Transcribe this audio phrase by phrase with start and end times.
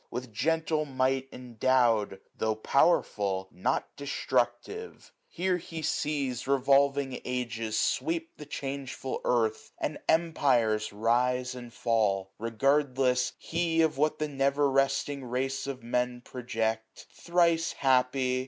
[0.11, 5.13] vnth gentle might endowM; ITio' powerful, not destructive!
[5.27, 6.57] Here he sees SUMMER.
[6.57, 9.71] 77 Revolving ages sweep the changeful earth.
[9.77, 15.83] And empires rise and fall; regardless he 725 Of what the never resting race of
[15.83, 18.39] Men Project: thrice happy